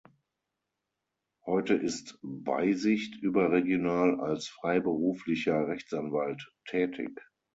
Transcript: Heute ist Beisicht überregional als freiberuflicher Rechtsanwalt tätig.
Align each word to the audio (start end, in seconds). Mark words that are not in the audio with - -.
Heute 1.45 1.75
ist 1.75 2.17
Beisicht 2.23 3.21
überregional 3.21 4.19
als 4.19 4.47
freiberuflicher 4.47 5.67
Rechtsanwalt 5.67 6.51
tätig. 6.65 7.15